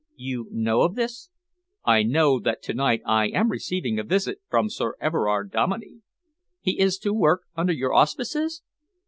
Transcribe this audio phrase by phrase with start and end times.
[0.17, 1.29] You know of this?"
[1.85, 6.01] "I know that to night I am receiving a visit from Sir Everard Dominey."
[6.59, 8.63] "He is to work under your auspices?"